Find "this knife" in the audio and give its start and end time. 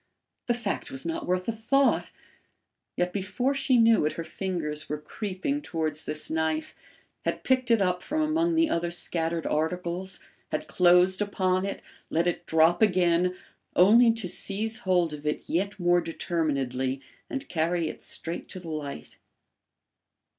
6.05-6.73